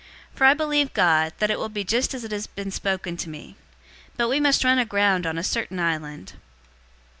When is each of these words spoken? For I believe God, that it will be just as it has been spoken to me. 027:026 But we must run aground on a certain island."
For 0.33 0.45
I 0.45 0.55
believe 0.55 0.95
God, 0.95 1.31
that 1.37 1.51
it 1.51 1.59
will 1.59 1.69
be 1.69 1.83
just 1.83 2.15
as 2.15 2.23
it 2.23 2.31
has 2.31 2.47
been 2.47 2.71
spoken 2.71 3.17
to 3.17 3.29
me. 3.29 3.55
027:026 4.13 4.13
But 4.17 4.29
we 4.29 4.39
must 4.39 4.63
run 4.63 4.79
aground 4.79 5.27
on 5.27 5.37
a 5.37 5.43
certain 5.43 5.79
island." 5.79 6.33